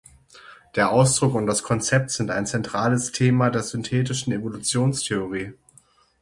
Der 0.75 0.89
Ausdruck 0.89 1.35
und 1.35 1.45
das 1.45 1.61
Konzept 1.61 2.09
sind 2.09 2.31
ein 2.31 2.47
zentrales 2.47 3.11
Thema 3.11 3.51
der 3.51 3.61
synthetischen 3.61 4.33
Evolutionstheorie. 4.33 5.53